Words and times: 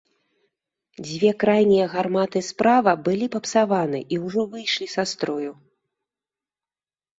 Дзве 1.07 1.29
крайнія 1.43 1.85
гарматы 1.95 2.41
справа 2.47 2.91
былі 3.09 3.29
папсаваны 3.37 3.99
і 4.17 4.21
ўжо 4.25 4.41
выйшлі 4.57 4.91
са 4.97 5.03
строю. 5.15 5.51